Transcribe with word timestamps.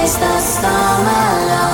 Face 0.00 0.16
the 0.16 0.40
storm 0.40 1.06
alone. 1.06 1.69